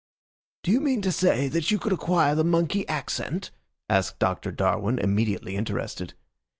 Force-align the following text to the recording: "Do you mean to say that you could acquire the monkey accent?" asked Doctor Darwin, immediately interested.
"Do 0.63 0.71
you 0.71 0.79
mean 0.81 1.03
to 1.03 1.11
say 1.11 1.47
that 1.49 1.69
you 1.69 1.77
could 1.77 1.93
acquire 1.93 2.33
the 2.33 2.43
monkey 2.43 2.87
accent?" 2.87 3.51
asked 3.87 4.17
Doctor 4.17 4.51
Darwin, 4.51 4.97
immediately 4.97 5.55
interested. 5.55 6.15